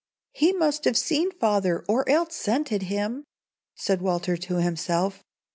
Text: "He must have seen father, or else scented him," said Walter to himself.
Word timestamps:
"He 0.31 0.51
must 0.51 0.85
have 0.85 0.97
seen 0.97 1.29
father, 1.29 1.85
or 1.87 2.09
else 2.09 2.33
scented 2.35 2.81
him," 2.81 3.23
said 3.75 4.01
Walter 4.01 4.35
to 4.35 4.59
himself. 4.59 5.23